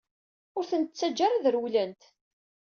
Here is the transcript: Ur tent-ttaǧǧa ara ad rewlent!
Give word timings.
Ur 0.57 0.63
tent-ttaǧǧa 0.69 1.21
ara 1.25 1.35
ad 1.37 1.45
rewlent! 1.53 2.01